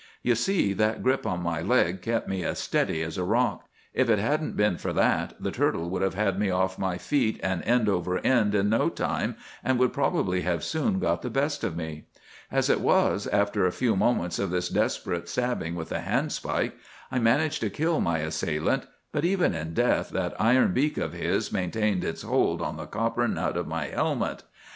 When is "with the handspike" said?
15.75-16.73